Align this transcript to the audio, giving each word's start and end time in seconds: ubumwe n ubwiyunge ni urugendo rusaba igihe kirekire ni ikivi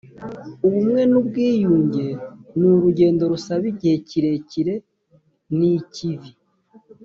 ubumwe 0.65 1.01
n 1.11 1.13
ubwiyunge 1.19 2.07
ni 2.57 2.65
urugendo 2.73 3.23
rusaba 3.31 3.63
igihe 3.71 3.95
kirekire 4.07 4.75
ni 5.57 5.67
ikivi 5.79 6.31